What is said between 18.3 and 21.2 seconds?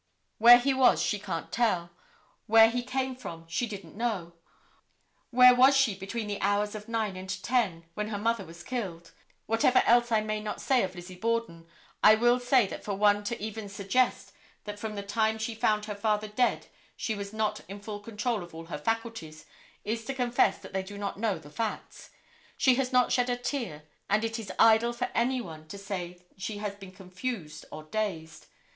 of all her faculties, is to confess that they do not